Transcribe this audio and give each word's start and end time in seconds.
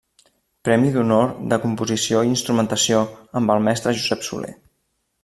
Premi 0.67 0.93
d'Honor 0.95 1.35
de 1.51 1.59
composició 1.65 2.23
i 2.23 2.31
instrumentació 2.37 3.03
amb 3.41 3.55
el 3.57 3.63
mestre 3.69 3.95
Josep 3.99 4.27
Soler. 4.31 4.57